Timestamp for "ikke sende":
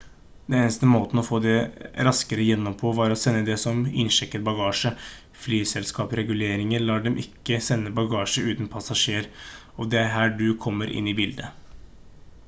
7.27-7.93